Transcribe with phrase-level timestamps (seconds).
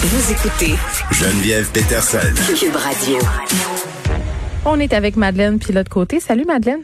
[0.00, 0.76] Vous écoutez
[1.10, 2.20] Geneviève Peterson.
[2.54, 3.18] Cube Radio.
[4.64, 6.20] On est avec Madeleine puis l'autre côté.
[6.20, 6.82] Salut Madeleine.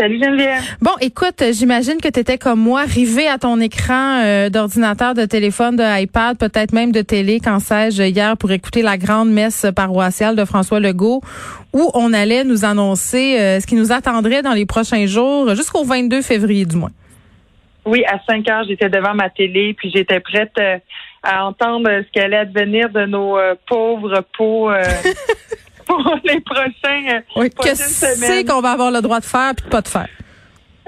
[0.00, 0.60] Salut Geneviève.
[0.82, 5.26] Bon, écoute, j'imagine que tu étais comme moi, arrivé à ton écran euh, d'ordinateur, de
[5.26, 9.64] téléphone, de iPad, peut-être même de télé, quand sais-je, hier pour écouter la grande messe
[9.76, 11.20] paroissiale de François Legault,
[11.72, 15.84] où on allait nous annoncer euh, ce qui nous attendrait dans les prochains jours, jusqu'au
[15.84, 16.90] 22 février du moins.
[17.86, 20.78] Oui, à 5 heures, j'étais devant ma télé, puis j'étais prête euh,
[21.24, 24.70] à entendre ce qui allait advenir de nos pauvres peaux.
[25.86, 29.70] pour les prochains oui, que c'est qu'on va avoir le droit de faire puis de
[29.70, 30.08] pas de faire?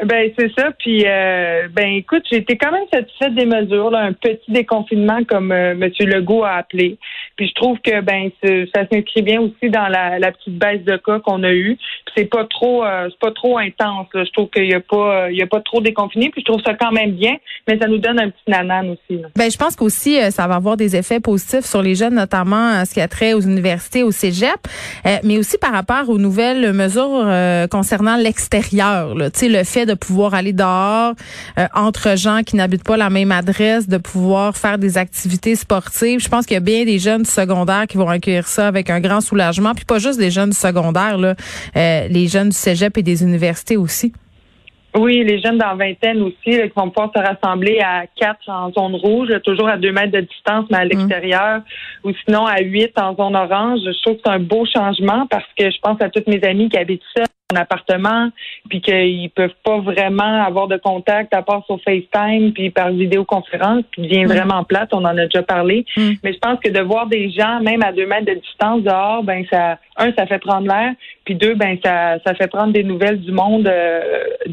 [0.05, 0.71] Ben c'est ça.
[0.79, 5.25] Puis euh, ben écoute, j'ai été quand même satisfaite des mesures, là, un petit déconfinement
[5.27, 5.91] comme euh, M.
[6.01, 6.99] Legault a appelé.
[7.37, 10.97] Puis je trouve que ben ça s'inscrit bien aussi dans la, la, petite baisse de
[10.99, 11.79] cas qu'on a eue.
[12.15, 14.09] C'est pas trop euh, c'est pas trop intense.
[14.15, 16.29] Je trouve qu'il y a pas il y a pas trop déconfiné.
[16.29, 19.23] Puis je trouve ça quand même bien, mais ça nous donne un petit nanan aussi.
[19.35, 22.85] Ben je pense qu'aussi ça va avoir des effets positifs sur les jeunes, notamment à
[22.85, 24.61] ce qui a trait aux universités, au cégep,
[25.25, 27.27] mais aussi par rapport aux nouvelles mesures
[27.71, 29.15] concernant l'extérieur.
[29.17, 31.15] Tu sais le fait de pouvoir aller dehors
[31.59, 36.21] euh, entre gens qui n'habitent pas la même adresse, de pouvoir faire des activités sportives.
[36.21, 38.91] Je pense qu'il y a bien des jeunes du secondaire qui vont accueillir ça avec
[38.91, 41.35] un grand soulagement, puis pas juste des jeunes du secondaire, là,
[41.77, 44.13] euh, les jeunes du cégep et des universités aussi.
[44.99, 48.95] Oui, les jeunes dans vingtaine aussi, qui vont pouvoir se rassembler à quatre en zone
[48.95, 50.89] rouge, toujours à deux mètres de distance, mais à mmh.
[50.89, 51.61] l'extérieur,
[52.05, 53.81] ou sinon à huit en zone orange.
[53.85, 56.69] Je trouve que c'est un beau changement parce que je pense à toutes mes amies
[56.69, 58.31] qui habitent seules appartement,
[58.69, 63.85] puis qu'ils peuvent pas vraiment avoir de contact à part sur FaceTime, puis par vidéoconférence,
[63.93, 64.29] puis devient mm.
[64.29, 65.87] vraiment plate, on en a déjà parlé.
[65.97, 66.11] Mm.
[66.25, 69.23] Mais je pense que de voir des gens, même à deux mètres de distance dehors,
[69.23, 72.83] ben ça, un, ça fait prendre l'air, puis deux, ben ça, ça fait prendre des
[72.83, 74.01] nouvelles du monde euh,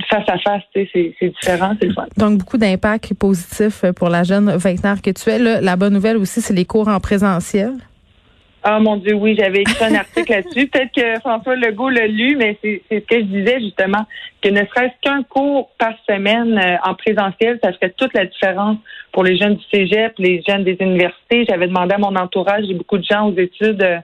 [0.09, 0.63] face à face.
[0.73, 2.05] C'est, différent, c'est le fun.
[2.17, 5.39] Donc beaucoup d'impact positif pour la jeune vingtenaire que tu es.
[5.39, 7.73] la bonne nouvelle aussi, c'est les cours en présentiel.
[8.65, 10.67] Ah mon Dieu, oui, j'avais écrit un article là-dessus.
[10.67, 14.05] Peut-être que François Legault l'a lu, mais c'est ce que je disais justement,
[14.41, 18.77] que ne serait-ce qu'un cours par semaine euh, en présentiel, ça ferait toute la différence
[19.11, 21.45] pour les jeunes du Cégep, les jeunes des universités.
[21.47, 23.97] J'avais demandé à mon entourage, j'ai beaucoup de gens aux études euh,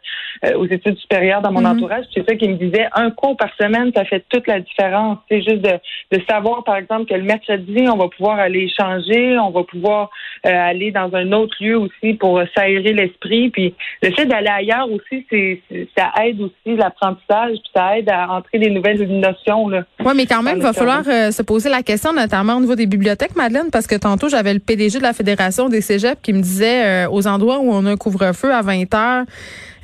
[0.55, 1.77] aux études supérieures dans mon mm-hmm.
[1.77, 5.17] entourage, c'est ça qui me disait un cours par semaine, ça fait toute la différence.
[5.29, 5.73] C'est juste de,
[6.11, 10.09] de savoir, par exemple, que le mercredi, on va pouvoir aller échanger, on va pouvoir
[10.45, 13.49] euh, aller dans un autre lieu aussi pour s'aérer l'esprit.
[13.49, 15.61] Puis le fait d'aller ailleurs aussi, c'est
[15.97, 19.66] ça aide aussi l'apprentissage, puis ça aide à entrer des nouvelles notions.
[19.66, 22.75] Oui, mais quand même, il va falloir euh, se poser la question, notamment au niveau
[22.75, 26.33] des bibliothèques, Madeleine, parce que tantôt, j'avais le PDG de la Fédération des Cégeps qui
[26.33, 29.25] me disait euh, aux endroits où on a un couvre-feu à 20 heures,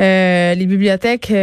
[0.01, 1.33] euh, les bibliothèques,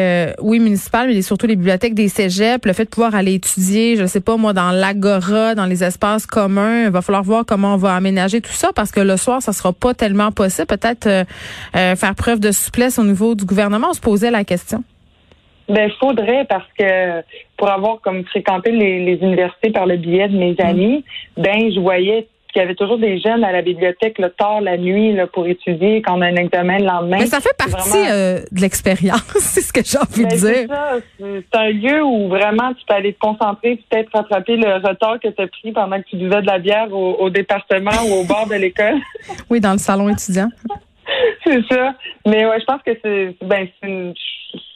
[0.41, 4.07] oui, municipales, mais surtout les bibliothèques des cégeps, le fait de pouvoir aller étudier, je
[4.07, 7.79] sais pas moi, dans l'agora, dans les espaces communs, il va falloir voir comment on
[7.79, 10.67] va aménager tout ça parce que le soir, ça sera pas tellement possible.
[10.67, 11.27] Peut-être
[11.73, 13.89] faire preuve de souplesse au niveau du gouvernement.
[13.91, 14.85] On se posait la question.
[15.69, 17.23] Ben, faudrait parce que
[17.57, 20.61] pour avoir comme fréquenté les, universités par le biais de mes mm.
[20.61, 21.05] amis,
[21.37, 24.77] ben je voyais qu'il y avait toujours des jeunes à la bibliothèque le tard la
[24.77, 27.19] nuit là, pour étudier quand on a un examen le lendemain.
[27.21, 31.43] Mais ça fait partie euh, de l'expérience, c'est ce que j'ai envie de ben, dire.
[31.51, 35.29] C'est un lieu où vraiment tu peux aller te concentrer, peut-être rattraper le retard que
[35.29, 38.25] tu as pris pendant que tu buvais de la bière au, au département ou au
[38.25, 39.01] bord de l'école.
[39.51, 40.49] oui, dans le salon étudiant.
[41.45, 41.95] c'est ça.
[42.27, 44.15] Mais ouais, je pense que c'est ben une,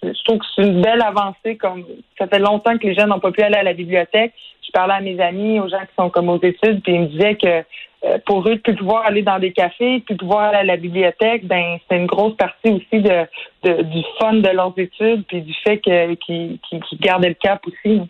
[0.03, 1.57] je trouve que c'est une belle avancée.
[1.57, 1.85] Comme
[2.19, 4.33] ça fait longtemps que les jeunes n'ont pas pu aller à la bibliothèque.
[4.67, 7.07] Je parlais à mes amis, aux gens qui sont comme aux études, puis ils me
[7.07, 7.63] disaient que
[8.05, 10.65] euh, pour eux de plus pouvoir aller dans des cafés, de plus pouvoir aller à
[10.65, 15.41] la bibliothèque, ben c'est une grosse partie aussi de, du fun de leurs études, puis
[15.41, 18.03] du fait qu'ils qui, qui gardaient le cap aussi.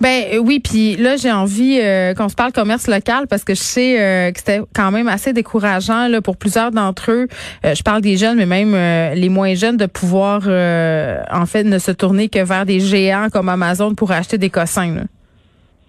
[0.00, 3.54] Ben euh, oui, puis là j'ai envie euh, qu'on se parle commerce local parce que
[3.54, 7.26] je sais euh, que c'était quand même assez décourageant là pour plusieurs d'entre eux.
[7.64, 8.74] je parle des jeunes, mais même
[9.14, 13.48] les moins jeunes de pouvoir en fait ne se tourner que vers des géants comme
[13.48, 14.94] Amazon pour acheter des cossins.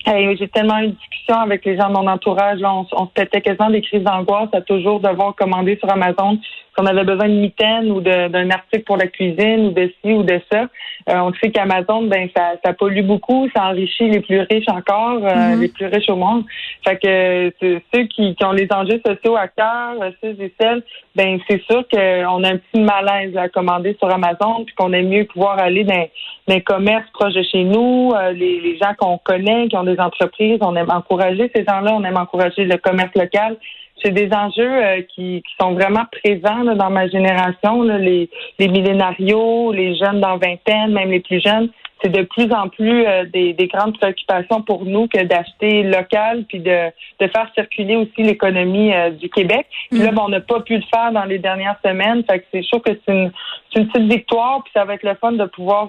[0.06, 2.60] J'ai tellement eu de discussions avec les gens de mon entourage.
[2.60, 6.40] Là, on, on se pétait quasiment des crises d'angoisse à toujours devoir commander sur Amazon
[6.80, 10.24] on avait besoin de mitaines ou d'un article pour la cuisine ou de ci ou
[10.24, 10.68] de ça.
[11.10, 15.24] Euh, on sait qu'Amazon, ben ça, ça pollue beaucoup, ça enrichit les plus riches encore,
[15.24, 15.60] euh, mm-hmm.
[15.60, 16.46] les plus riches au monde.
[16.88, 17.52] Fait que
[17.94, 20.84] ceux qui, ont les enjeux sociaux à cœur, ceux et celles,
[21.16, 25.10] ben c'est sûr qu'on a un petit malaise à commander sur Amazon, puis qu'on aime
[25.10, 26.08] mieux pouvoir aller dans,
[26.48, 29.84] dans un commerce proche de chez nous, euh, les, les gens qu'on connaît, qui ont
[29.94, 33.58] des entreprises, on aime encourager ces gens-là, on aime encourager le commerce local
[34.04, 39.72] c'est des enjeux euh, qui, qui, sont vraiment présents dans ma génération, les, les millénarios,
[39.72, 41.70] les jeunes dans vingtaine, même les plus jeunes.
[42.02, 46.46] C'est de plus en plus euh, des, des, grandes préoccupations pour nous que d'acheter local
[46.48, 49.68] puis de, de faire circuler aussi l'économie euh, du Québec.
[49.92, 50.16] Puis là, mm.
[50.16, 52.24] ben, on n'a pas pu le faire dans les dernières semaines.
[52.30, 53.32] Fait que c'est sûr que c'est une,
[53.76, 55.88] une petite victoire, puis ça va être le fun de pouvoir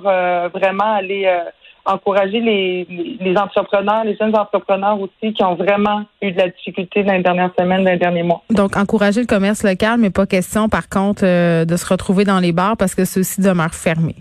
[0.50, 1.26] vraiment aller
[1.92, 2.86] encourager les,
[3.20, 7.22] les, entrepreneurs, les jeunes entrepreneurs aussi qui ont vraiment eu de la difficulté dans les
[7.22, 8.42] dernières semaines, dans les derniers mois.
[8.50, 12.40] Donc, encourager le commerce local, mais pas question, par contre, euh, de se retrouver dans
[12.40, 14.16] les bars parce que ceux-ci demeurent fermés.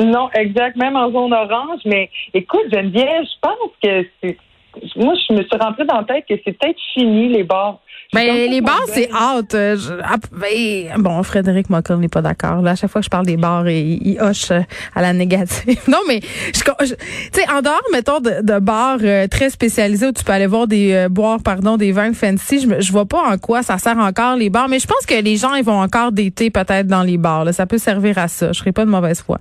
[0.00, 1.80] Non, exact, même en zone orange.
[1.84, 4.36] Mais écoute, Geneviève, je pense que c'est
[4.96, 7.80] moi, je me suis rentrée dans la tête que c'est peut-être fini, les bars.
[8.12, 9.54] Ben, les bars, c'est hâte.
[9.54, 12.60] Euh, ah, ben, bon, Frédéric Mockel n'est pas d'accord.
[12.60, 14.60] Là, à chaque fois que je parle des bars, il, il hoche euh,
[14.94, 15.78] à la négative.
[15.88, 16.60] non, mais, tu
[17.32, 20.66] sais, en dehors, mettons, de, de bars euh, très spécialisés où tu peux aller voir
[20.66, 24.36] des, boire, pardon, des vins fancy, je, je vois pas en quoi ça sert encore
[24.36, 24.68] les bars.
[24.68, 27.46] Mais je pense que les gens, ils vont encore d'été peut-être dans les bars.
[27.46, 27.54] Là.
[27.54, 28.48] Ça peut servir à ça.
[28.52, 29.38] Je serais pas de mauvaise foi.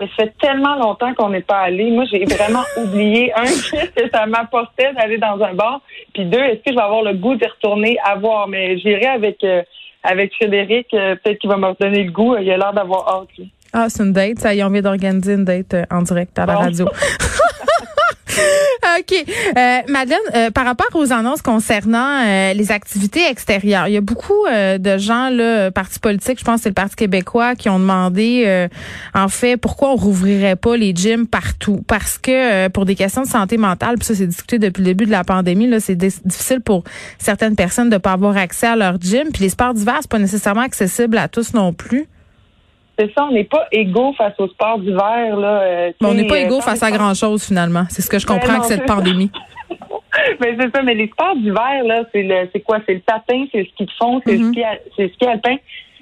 [0.00, 1.90] Mais ça fait tellement longtemps qu'on n'est pas allé.
[1.90, 5.82] Moi, j'ai vraiment oublié, un, que ça m'apportait d'aller dans un bar.
[6.14, 8.48] Puis deux, est-ce que je vais avoir le goût d'y retourner à voir?
[8.48, 9.62] Mais j'irai avec, euh,
[10.02, 10.86] avec Frédéric.
[10.94, 12.36] Euh, peut-être qu'il va me redonner le goût.
[12.36, 13.46] Il a l'air d'avoir hâte.
[13.72, 14.38] Ah, c'est une date.
[14.38, 16.86] Ça y est, on vient d'organiser une date euh, en direct à la radio.
[18.98, 19.24] OK.
[19.56, 24.00] Euh, Madeleine, euh, par rapport aux annonces concernant euh, les activités extérieures, il y a
[24.00, 27.68] beaucoup euh, de gens, là, partis politiques, je pense que c'est le Parti québécois, qui
[27.68, 28.68] ont demandé,
[29.14, 31.82] en fait, pourquoi on rouvrirait pas les gyms partout?
[31.86, 35.06] Parce que pour des questions de santé mentale, puis ça, c'est discuté depuis le début
[35.06, 36.84] de la pandémie, là, c'est difficile pour
[37.18, 39.28] certaines personnes de pas avoir accès à leur gym.
[39.32, 42.08] Puis les sports d'hiver, c'est pas nécessairement accessible à tous non plus
[43.00, 45.36] c'est ça, on n'est pas égaux face au sport d'hiver.
[45.36, 47.84] Là, euh, on n'est pas égaux euh, face à grand-chose, finalement.
[47.88, 49.30] C'est ce que je ben comprends avec cette pandémie.
[50.40, 52.78] mais c'est ça, mais les sports d'hiver, là, c'est le c'est quoi?
[52.86, 54.52] C'est le patin, c'est le ski de fond, c'est le mm-hmm.
[54.52, 55.56] ski le ski alpin.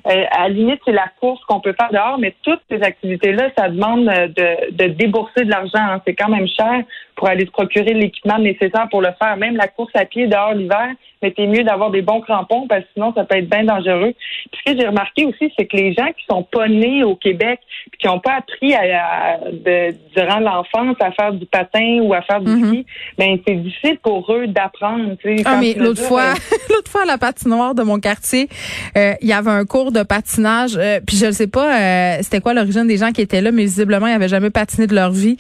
[0.07, 3.51] Euh, à la limite, c'est la course qu'on peut faire dehors, mais toutes ces activités-là,
[3.57, 5.73] ça demande de, de débourser de l'argent.
[5.75, 6.01] Hein.
[6.07, 6.83] C'est quand même cher
[7.19, 9.37] pour aller se procurer l'équipement nécessaire pour le faire.
[9.37, 12.83] Même la course à pied dehors l'hiver, mais c'est mieux d'avoir des bons crampons parce
[12.83, 14.15] que sinon ça peut être bien dangereux.
[14.53, 17.17] Puis ce que j'ai remarqué aussi, c'est que les gens qui sont pas nés au
[17.17, 17.59] Québec,
[17.91, 22.23] puis qui n'ont pas appris à, de, durant l'enfance à faire du patin ou à
[22.23, 22.69] faire du mm-hmm.
[22.69, 22.87] ski,
[23.19, 25.17] ben c'est difficile pour eux d'apprendre.
[25.45, 26.35] Ah mais l'autre fois,
[26.71, 28.49] l'autre fois à la patinoire de mon quartier,
[28.97, 30.77] euh, il y avait un cours de patinage.
[30.77, 33.51] Euh, puis je ne sais pas, euh, c'était quoi l'origine des gens qui étaient là,
[33.51, 35.37] mais visiblement ils n'avaient jamais patiné de leur vie.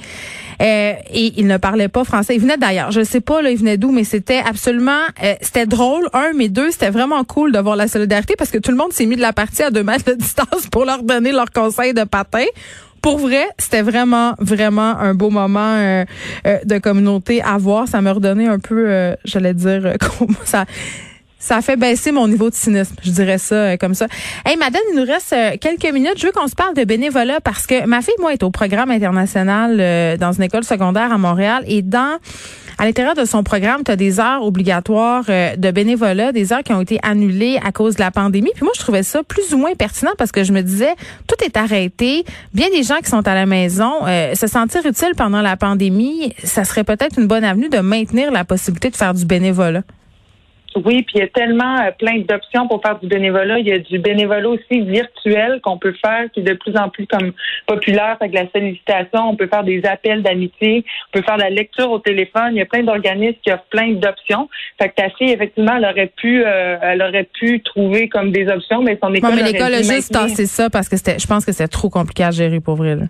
[0.60, 0.96] et
[1.36, 2.34] ils ne parlaient pas français.
[2.34, 2.92] Ils venaient d'ailleurs.
[2.92, 5.02] Je sais pas là, ils venaient d'où, mais c'était absolument,
[5.42, 8.70] c'était drôle, un, mais deux, c'était vraiment cool de voir la solidarité parce que tout
[8.70, 11.30] le monde s'est mis de la partie à deux mètres de distance pour leur donner
[11.30, 12.46] leur conseil de patin.
[13.02, 16.04] Pour vrai, c'était vraiment, vraiment un beau moment euh,
[16.46, 17.86] euh, de communauté à voir.
[17.86, 19.94] Ça m'a redonné un peu, euh, j'allais dire,
[20.44, 20.64] ça
[21.38, 24.06] ça a fait baisser mon niveau de cynisme, je dirais ça euh, comme ça.
[24.44, 26.14] Hey Madame, il nous reste euh, quelques minutes.
[26.16, 28.90] Je veux qu'on se parle de bénévolat parce que ma fille, moi, est au programme
[28.90, 32.18] international euh, dans une école secondaire à Montréal et dans
[32.80, 36.72] à l'intérieur de son programme, tu as des heures obligatoires de bénévolat, des heures qui
[36.72, 38.52] ont été annulées à cause de la pandémie.
[38.54, 40.94] Puis moi, je trouvais ça plus ou moins pertinent parce que je me disais,
[41.26, 42.24] tout est arrêté.
[42.54, 46.62] Bien des gens qui sont à la maison, se sentir utile pendant la pandémie, ça
[46.62, 49.82] serait peut-être une bonne avenue de maintenir la possibilité de faire du bénévolat.
[50.84, 53.58] Oui, puis il y a tellement euh, plein d'options pour faire du bénévolat.
[53.58, 56.88] Il y a du bénévolat aussi virtuel qu'on peut faire, qui est de plus en
[56.88, 57.32] plus comme
[57.66, 59.28] populaire avec la sollicitation.
[59.28, 62.50] On peut faire des appels d'amitié, on peut faire de la lecture au téléphone.
[62.52, 64.48] Il y a plein d'organismes qui offrent plein d'options.
[64.80, 68.48] Fait que ta fille, effectivement, elle aurait pu, euh, elle aurait pu trouver comme des
[68.48, 69.30] options, mais son école.
[69.30, 71.90] Non, mais l'école a juste tassé ça parce que c'était, je pense que c'est trop
[71.90, 72.94] compliqué à gérer pour vrai.
[72.94, 73.04] Là.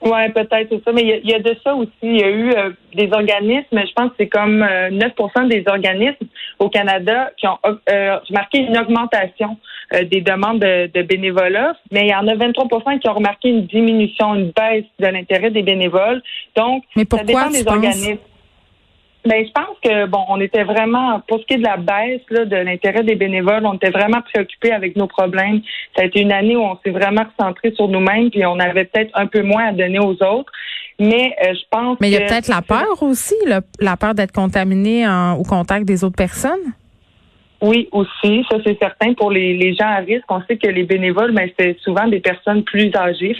[0.00, 0.92] Oui, peut-être, c'est ça.
[0.92, 1.90] Mais il y, a de ça aussi.
[2.02, 5.64] Il y a eu euh, des organismes, je pense que c'est comme 9% euh, des
[5.66, 6.26] organismes
[6.58, 9.56] au Canada qui ont euh, remarqué une augmentation
[9.90, 14.34] des demandes de, bénévolat, mais il y en a 23% qui ont remarqué une diminution,
[14.34, 16.22] une baisse de l'intérêt des bénévoles.
[16.54, 18.18] Donc, mais pourquoi ça dépend des organismes.
[19.28, 22.22] Ben, je pense que bon, on était vraiment pour ce qui est de la baisse
[22.30, 25.60] là, de l'intérêt des bénévoles, on était vraiment préoccupés avec nos problèmes.
[25.94, 28.86] Ça a été une année où on s'est vraiment concentré sur nous-mêmes, puis on avait
[28.86, 30.50] peut-être un peu moins à donner aux autres.
[30.98, 31.98] Mais euh, je pense.
[32.00, 35.06] Mais il y a peut-être la peur aussi, la peur d'être contaminé
[35.38, 36.72] au contact des autres personnes?
[37.60, 39.12] Oui, aussi, ça c'est certain.
[39.14, 42.06] Pour les, les gens à risque, on sait que les bénévoles, mais ben, c'est souvent
[42.06, 43.36] des personnes plus âgées.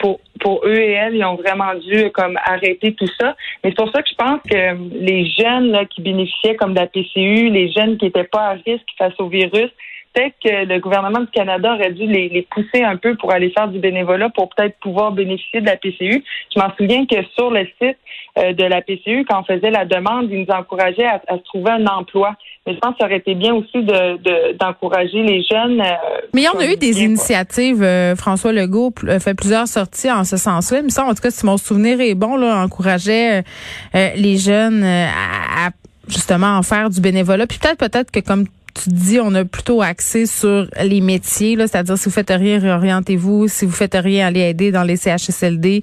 [0.00, 3.36] Pour, pour eux et elles, ils ont vraiment dû comme arrêter tout ça.
[3.62, 6.80] Mais c'est pour ça que je pense que les jeunes là, qui bénéficiaient comme de
[6.80, 9.70] la PCU, les jeunes qui n'étaient pas à risque face au virus,
[10.12, 13.50] peut-être que le gouvernement du Canada aurait dû les, les, pousser un peu pour aller
[13.50, 16.24] faire du bénévolat pour peut-être pouvoir bénéficier de la PCU.
[16.54, 17.96] Je m'en souviens que sur le site
[18.38, 21.42] euh, de la PCU, quand on faisait la demande, ils nous encourageaient à, à se
[21.44, 22.34] trouver un emploi.
[22.66, 25.80] Mais je pense que ça aurait été bien aussi de, d'encourager les jeunes.
[25.80, 25.94] Euh,
[26.34, 27.82] Mais il y en a eu des initiatives.
[27.82, 30.82] Euh, François Legault fait plusieurs sorties en ce sens-là.
[30.82, 33.42] Mais ça, en tout cas, si mon souvenir est bon, là, encourageait
[33.94, 35.70] les jeunes à, à
[36.10, 37.46] justement en faire du bénévolat.
[37.46, 38.46] Puis peut-être peut-être que comme
[38.82, 42.58] tu dis, on a plutôt axé sur les métiers, là, c'est-à-dire si vous faites rien,
[42.58, 43.48] réorientez-vous.
[43.48, 45.82] Si vous faites rien, allez aider dans les CHSLD.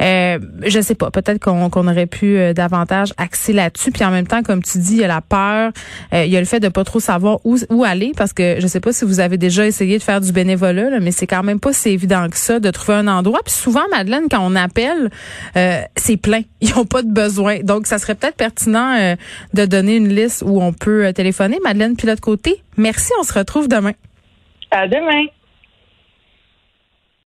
[0.00, 3.90] Euh, je sais pas, peut-être qu'on aurait pu euh, davantage axer là-dessus.
[3.90, 5.72] Puis en même temps, comme tu dis, il y a la peur,
[6.12, 8.66] euh, il y a le fait de pas trop savoir où, aller, parce que je
[8.66, 11.60] sais pas si vous avez déjà essayé de faire du bénévolat, mais c'est quand même
[11.60, 13.40] pas si évident que ça de trouver un endroit.
[13.44, 15.10] Puis souvent, Madeleine, quand on appelle,
[15.56, 16.42] euh, c'est plein.
[16.60, 17.60] Ils ont pas de besoin.
[17.62, 19.16] Donc, ça serait peut-être pertinent
[19.54, 21.58] de donner une liste où on peut téléphoner.
[21.64, 22.20] Madeleine, pilote
[22.76, 23.92] Merci, on se retrouve demain.
[24.70, 25.26] À demain.